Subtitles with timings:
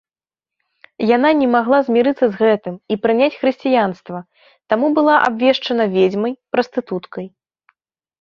[1.15, 4.19] Яна не магла змірыцца з гэтым і прыняць хрысціянства,
[4.73, 7.25] таму была абвешчана ведзьмай, прастытуткай.